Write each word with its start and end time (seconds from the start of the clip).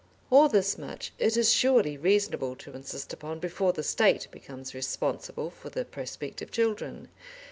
All 0.31 0.49
this 0.49 0.79
much 0.79 1.13
it 1.19 1.37
is 1.37 1.53
surely 1.53 1.95
reasonable 1.95 2.55
to 2.55 2.73
insist 2.73 3.13
upon 3.13 3.37
before 3.37 3.71
the 3.71 3.83
State 3.83 4.27
becomes 4.31 4.73
responsible 4.73 5.51
for 5.51 5.69
the 5.69 5.85
prospective 5.85 6.49
children. 6.49 7.09